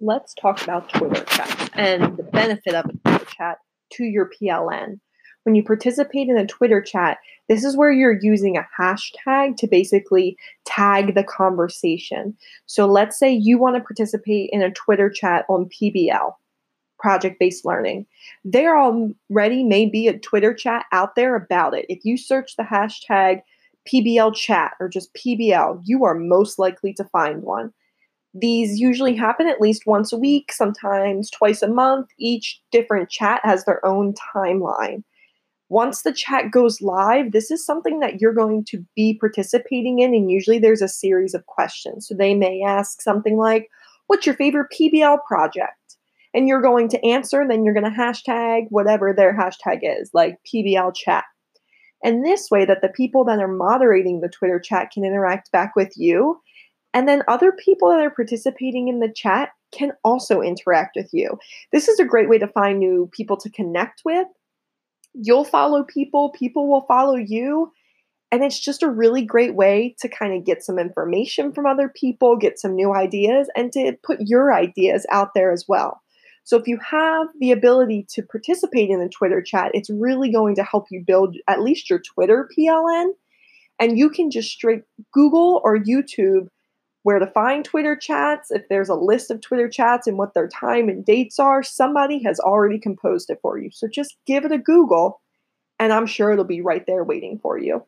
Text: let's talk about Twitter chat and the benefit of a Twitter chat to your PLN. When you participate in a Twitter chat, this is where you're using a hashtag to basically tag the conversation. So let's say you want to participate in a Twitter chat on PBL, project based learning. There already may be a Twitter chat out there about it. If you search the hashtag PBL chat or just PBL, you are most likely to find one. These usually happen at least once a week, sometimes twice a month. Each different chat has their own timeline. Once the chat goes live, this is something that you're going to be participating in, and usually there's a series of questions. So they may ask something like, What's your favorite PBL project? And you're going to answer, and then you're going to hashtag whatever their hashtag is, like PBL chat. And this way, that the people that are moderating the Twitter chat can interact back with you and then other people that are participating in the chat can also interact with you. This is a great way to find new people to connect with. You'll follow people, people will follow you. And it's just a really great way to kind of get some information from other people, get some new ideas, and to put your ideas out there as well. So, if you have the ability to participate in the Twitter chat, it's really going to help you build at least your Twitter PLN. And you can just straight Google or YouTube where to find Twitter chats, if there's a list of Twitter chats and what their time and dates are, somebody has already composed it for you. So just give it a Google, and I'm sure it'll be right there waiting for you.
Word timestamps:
let's 0.00 0.34
talk 0.34 0.62
about 0.62 0.88
Twitter 0.90 1.24
chat 1.24 1.70
and 1.74 2.16
the 2.16 2.22
benefit 2.22 2.74
of 2.74 2.86
a 2.86 2.92
Twitter 2.92 3.24
chat 3.36 3.58
to 3.94 4.04
your 4.04 4.30
PLN. 4.30 5.00
When 5.44 5.54
you 5.54 5.64
participate 5.64 6.28
in 6.28 6.36
a 6.36 6.46
Twitter 6.46 6.82
chat, 6.82 7.18
this 7.48 7.64
is 7.64 7.76
where 7.76 7.90
you're 7.90 8.18
using 8.20 8.56
a 8.56 8.66
hashtag 8.78 9.56
to 9.56 9.66
basically 9.66 10.36
tag 10.66 11.14
the 11.14 11.24
conversation. 11.24 12.36
So 12.66 12.86
let's 12.86 13.18
say 13.18 13.32
you 13.32 13.58
want 13.58 13.76
to 13.76 13.82
participate 13.82 14.50
in 14.52 14.62
a 14.62 14.70
Twitter 14.70 15.08
chat 15.08 15.46
on 15.48 15.70
PBL, 15.70 16.32
project 16.98 17.38
based 17.40 17.64
learning. 17.64 18.06
There 18.44 18.78
already 18.78 19.64
may 19.64 19.86
be 19.86 20.06
a 20.06 20.18
Twitter 20.18 20.52
chat 20.52 20.84
out 20.92 21.16
there 21.16 21.34
about 21.34 21.74
it. 21.76 21.86
If 21.88 22.04
you 22.04 22.18
search 22.18 22.56
the 22.56 22.64
hashtag 22.64 23.40
PBL 23.90 24.34
chat 24.34 24.72
or 24.80 24.88
just 24.88 25.14
PBL, 25.14 25.80
you 25.84 26.04
are 26.04 26.14
most 26.14 26.58
likely 26.58 26.92
to 26.94 27.04
find 27.04 27.42
one. 27.42 27.72
These 28.40 28.78
usually 28.78 29.14
happen 29.14 29.48
at 29.48 29.60
least 29.60 29.86
once 29.86 30.12
a 30.12 30.18
week, 30.18 30.52
sometimes 30.52 31.30
twice 31.30 31.62
a 31.62 31.68
month. 31.68 32.08
Each 32.18 32.60
different 32.70 33.10
chat 33.10 33.40
has 33.44 33.64
their 33.64 33.84
own 33.84 34.14
timeline. 34.34 35.02
Once 35.70 36.02
the 36.02 36.12
chat 36.12 36.50
goes 36.50 36.80
live, 36.80 37.32
this 37.32 37.50
is 37.50 37.64
something 37.64 38.00
that 38.00 38.20
you're 38.20 38.32
going 38.32 38.64
to 38.64 38.84
be 38.96 39.18
participating 39.18 39.98
in, 39.98 40.14
and 40.14 40.30
usually 40.30 40.58
there's 40.58 40.82
a 40.82 40.88
series 40.88 41.34
of 41.34 41.46
questions. 41.46 42.06
So 42.06 42.14
they 42.14 42.34
may 42.34 42.62
ask 42.62 43.02
something 43.02 43.36
like, 43.36 43.68
What's 44.06 44.24
your 44.24 44.36
favorite 44.36 44.72
PBL 44.72 45.18
project? 45.26 45.74
And 46.32 46.48
you're 46.48 46.62
going 46.62 46.88
to 46.88 47.04
answer, 47.04 47.42
and 47.42 47.50
then 47.50 47.62
you're 47.64 47.74
going 47.74 47.90
to 47.90 47.98
hashtag 47.98 48.66
whatever 48.70 49.12
their 49.12 49.36
hashtag 49.36 49.80
is, 49.82 50.10
like 50.14 50.38
PBL 50.50 50.94
chat. 50.94 51.24
And 52.02 52.24
this 52.24 52.50
way, 52.50 52.64
that 52.64 52.80
the 52.80 52.88
people 52.88 53.24
that 53.24 53.38
are 53.38 53.48
moderating 53.48 54.20
the 54.20 54.28
Twitter 54.28 54.58
chat 54.58 54.90
can 54.92 55.04
interact 55.04 55.52
back 55.52 55.76
with 55.76 55.92
you 55.96 56.40
and 56.94 57.08
then 57.08 57.22
other 57.28 57.52
people 57.52 57.90
that 57.90 58.00
are 58.00 58.10
participating 58.10 58.88
in 58.88 59.00
the 59.00 59.12
chat 59.14 59.50
can 59.72 59.92
also 60.04 60.40
interact 60.40 60.96
with 60.96 61.10
you. 61.12 61.38
This 61.72 61.88
is 61.88 62.00
a 62.00 62.04
great 62.04 62.28
way 62.28 62.38
to 62.38 62.48
find 62.48 62.78
new 62.78 63.10
people 63.12 63.36
to 63.38 63.50
connect 63.50 64.02
with. 64.04 64.26
You'll 65.14 65.44
follow 65.44 65.84
people, 65.84 66.30
people 66.30 66.68
will 66.68 66.86
follow 66.86 67.16
you. 67.16 67.72
And 68.30 68.44
it's 68.44 68.60
just 68.60 68.82
a 68.82 68.90
really 68.90 69.22
great 69.22 69.54
way 69.54 69.96
to 70.00 70.08
kind 70.08 70.34
of 70.34 70.44
get 70.44 70.62
some 70.62 70.78
information 70.78 71.52
from 71.52 71.64
other 71.64 71.88
people, 71.88 72.36
get 72.36 72.58
some 72.58 72.74
new 72.74 72.94
ideas, 72.94 73.48
and 73.56 73.72
to 73.72 73.96
put 74.02 74.18
your 74.20 74.52
ideas 74.52 75.06
out 75.10 75.30
there 75.34 75.50
as 75.50 75.64
well. 75.66 76.02
So, 76.44 76.56
if 76.56 76.66
you 76.66 76.78
have 76.78 77.28
the 77.40 77.52
ability 77.52 78.06
to 78.10 78.22
participate 78.22 78.90
in 78.90 79.00
the 79.00 79.08
Twitter 79.08 79.42
chat, 79.42 79.70
it's 79.72 79.90
really 79.90 80.30
going 80.30 80.54
to 80.56 80.62
help 80.62 80.86
you 80.90 81.02
build 81.06 81.36
at 81.46 81.62
least 81.62 81.88
your 81.88 82.00
Twitter 82.00 82.48
PLN. 82.56 83.10
And 83.78 83.98
you 83.98 84.10
can 84.10 84.30
just 84.30 84.50
straight 84.50 84.82
Google 85.12 85.60
or 85.64 85.78
YouTube 85.78 86.48
where 87.02 87.18
to 87.18 87.26
find 87.26 87.64
Twitter 87.64 87.96
chats, 87.96 88.50
if 88.50 88.68
there's 88.68 88.88
a 88.88 88.94
list 88.94 89.30
of 89.30 89.40
Twitter 89.40 89.68
chats 89.68 90.06
and 90.06 90.18
what 90.18 90.34
their 90.34 90.48
time 90.48 90.88
and 90.88 91.04
dates 91.04 91.38
are, 91.38 91.62
somebody 91.62 92.22
has 92.22 92.40
already 92.40 92.78
composed 92.78 93.30
it 93.30 93.38
for 93.40 93.58
you. 93.58 93.70
So 93.72 93.88
just 93.88 94.16
give 94.26 94.44
it 94.44 94.52
a 94.52 94.58
Google, 94.58 95.20
and 95.78 95.92
I'm 95.92 96.06
sure 96.06 96.32
it'll 96.32 96.44
be 96.44 96.60
right 96.60 96.84
there 96.86 97.04
waiting 97.04 97.38
for 97.38 97.58
you. 97.58 97.84